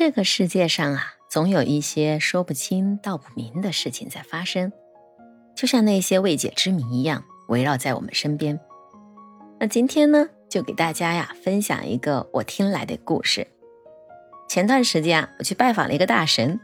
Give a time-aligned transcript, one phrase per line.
[0.00, 4.72] 这个世界上啊，总有一些说不清道不明的事情在发生，
[5.54, 8.58] 就像那些未解之谜一样，围绕在我们身边。
[9.58, 13.46] 那今天呢，就给大家呀分享一个我听来的故事。
[14.48, 16.58] 前段时间啊，我去拜访了一个大神，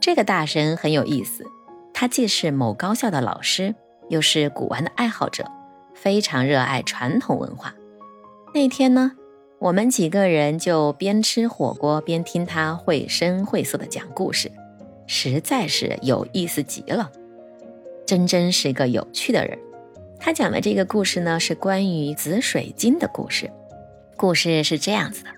[0.00, 1.46] 这个大神很有意思，
[1.94, 3.72] 他既是某高校的老师，
[4.08, 5.48] 又是古玩的爱好者，
[5.94, 7.72] 非常热爱传统文化。
[8.52, 9.12] 那天呢。
[9.60, 14.50] 我们几个人就边吃火锅边听他绘声绘色的讲故事，
[15.06, 17.12] 实在是有意思极了。
[18.06, 19.58] 真真是个有趣的人。
[20.18, 23.50] 他讲的这个故事呢，是关于紫水晶的故事。
[24.16, 25.30] 故事是这样子的：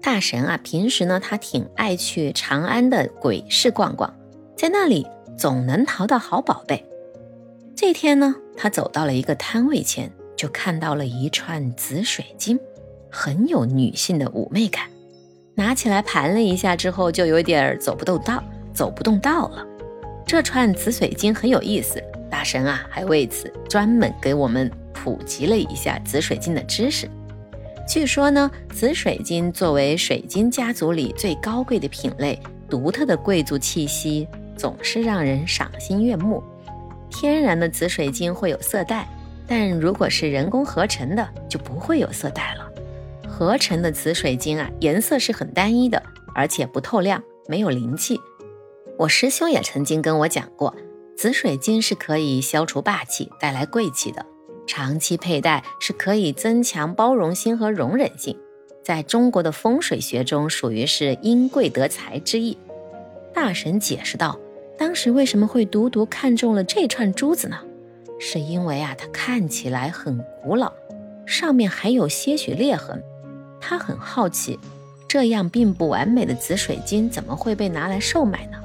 [0.00, 4.16] 大神啊，平时呢，他挺爱去长安的鬼市逛逛，
[4.56, 6.86] 在那里总能淘到好宝贝。
[7.74, 12.60] 这天呢，他走到了一个摊位前，就看到了一串紫水晶。
[13.10, 14.84] 很有女性的妩媚感，
[15.54, 18.42] 拿起来盘了一下之后，就有点走不动道，
[18.72, 19.66] 走不动道了。
[20.26, 27.08] 这串紫水晶很有意思，大神啊还为此专门给我们普及了一下紫水晶的知识。
[27.88, 32.36] 据说呢，紫水晶作为水晶家族里最高贵的品类，
[32.68, 34.26] 独特的贵族气息
[34.56, 36.42] 总是让人赏心悦目。
[37.08, 39.08] 天然的紫水晶会有色带，
[39.46, 42.65] 但如果是人工合成的，就不会有色带了。
[43.38, 46.02] 合成的紫水晶啊，颜色是很单一的，
[46.34, 48.18] 而且不透亮，没有灵气。
[48.96, 50.74] 我师兄也曾经跟我讲过，
[51.14, 54.24] 紫水晶是可以消除霸气，带来贵气的。
[54.66, 58.38] 长期佩戴是可以增强包容心和容忍性，
[58.82, 62.56] 在中国的风水学中，属于是因贵得财之意。
[63.34, 64.40] 大神解释道，
[64.78, 67.58] 当时为什么会独独看中了这串珠子呢？
[68.18, 70.72] 是因为啊，它看起来很古老，
[71.26, 73.04] 上面还有些许裂痕。
[73.68, 74.56] 他很好奇，
[75.08, 78.56] 这样并不完美的紫水晶怎么会被拿来售卖呢？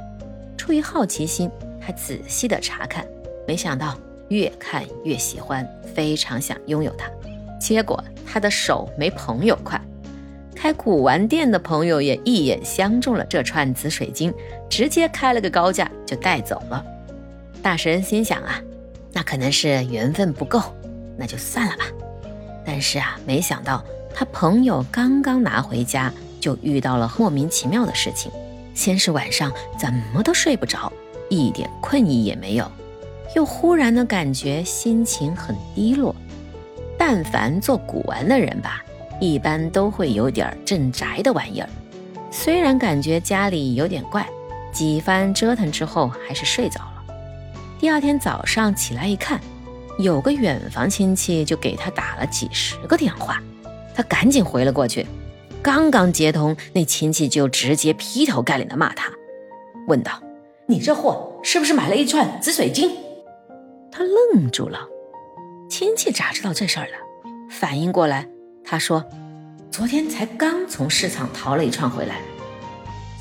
[0.55, 1.49] 出于好奇心，
[1.81, 3.03] 他仔细的查看，
[3.47, 3.97] 没想到
[4.29, 7.09] 越看越喜欢，非常想拥有它。
[7.59, 9.81] 结果他的手没朋友快，
[10.55, 14.31] 开古玩店的朋友也一眼相中了这串紫水晶，
[14.69, 16.85] 直接开了个高价就带走了。
[17.63, 18.61] 大神心想啊，
[19.11, 20.61] 那可能是缘分不够，
[21.17, 21.85] 那就算了吧。
[22.63, 23.83] 但是啊，没想到。
[24.21, 28.31] 他朋友刚刚拿回家，就遇到了莫名其妙的事情。
[28.75, 30.93] 先是晚上怎么都睡不着，
[31.27, 32.71] 一点困意也没有，
[33.35, 36.15] 又忽然的感觉心情很低落。
[36.99, 38.85] 但凡做古玩的人吧，
[39.19, 41.67] 一般都会有点镇宅的玩意儿。
[42.29, 44.29] 虽然感觉家里有点怪，
[44.71, 47.03] 几番折腾之后还是睡着了。
[47.79, 49.41] 第二天早上起来一看，
[49.97, 53.41] 有个远房亲戚就给他打了几十个电话。
[53.93, 55.05] 他赶紧回了过去，
[55.61, 59.11] 刚刚接通，那亲戚就直接劈头盖脸的骂他，
[59.87, 60.21] 问道
[60.67, 62.89] ：“你这货是不是买了一串紫水晶？”
[63.91, 64.79] 他愣住了，
[65.69, 66.93] 亲戚咋知道这事儿的？
[67.49, 68.27] 反应过来，
[68.63, 69.03] 他说
[69.69, 72.21] ：“昨天才刚从市场淘了一串回来。”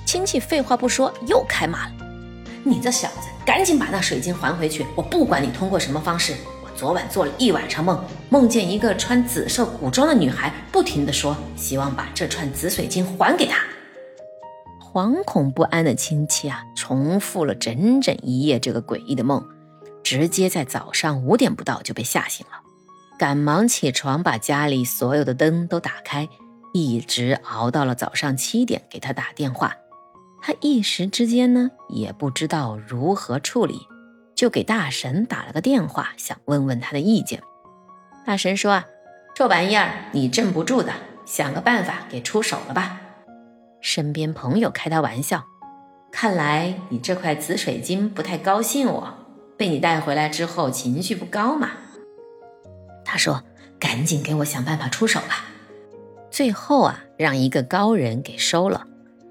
[0.07, 1.93] 亲戚废话不说，又开骂了
[2.63, 4.87] ：“你这小子，赶紧把那水晶还回去！
[4.95, 6.35] 我不管你通过什么方式。”
[6.81, 13.59] 昨晚做了一晚上梦，梦见一个穿紫色古装的女孩，不停地说希望把这串紫水晶还给她。
[14.81, 19.47] 惶恐不安的亲戚啊，重复了整整一夜这个诡异的梦，
[20.03, 22.53] 直接在早上五点不到就被吓醒了，
[23.19, 26.27] 赶忙起床把家里所有的灯都打开，
[26.73, 29.77] 一直熬到了早上七点给他打电话。
[30.41, 33.87] 他一时之间呢，也不知道如何处理。
[34.41, 37.43] 就给大神打了个电话，想问问他的意见。
[38.25, 38.87] 大神说：“啊，
[39.35, 40.95] 这玩意儿你镇不住的，
[41.27, 42.99] 想个办法给出手了吧。”
[43.83, 45.45] 身边朋友开他玩笑
[46.11, 49.13] ：“看来你这块紫水晶不太高兴我，
[49.59, 51.73] 被你带回来之后情绪不高嘛。”
[53.05, 53.45] 他说
[53.79, 55.45] ：“赶紧给我想办法出手吧。”
[56.33, 58.87] 最后啊，让一个高人给收了。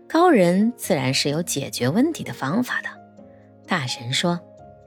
[0.08, 2.90] 高人自然是有解决问题的方法的。
[3.66, 4.40] 大神说。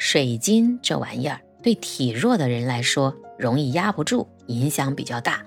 [0.04, 5.46] 水晶这玩意儿对体弱的人来说容易压不住，影响比较大。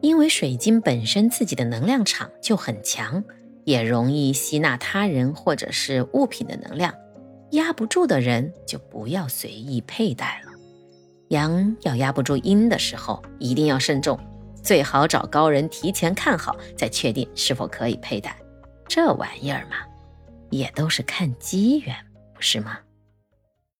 [0.00, 3.22] 因为水晶本身自己的能量场就很强，
[3.62, 6.92] 也容易吸纳他人或者是物品的能量。
[7.52, 10.50] 压不住的人就不要随意佩戴了。
[11.28, 14.18] 阳要压不住阴的时候，一定要慎重，
[14.64, 18.36] 最好找高人提前看好，再确定是否可以佩戴。
[18.88, 19.76] 这玩意儿嘛，
[20.50, 21.94] 也都是看机缘，
[22.34, 22.80] 不是吗？